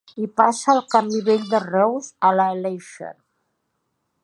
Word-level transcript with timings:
Hi 0.21 0.27
passa 0.39 0.71
el 0.73 0.79
camí 0.93 1.19
Vell 1.27 1.45
de 1.51 1.59
Reus 1.65 2.09
a 2.29 2.33
l'Aleixar. 2.39 3.13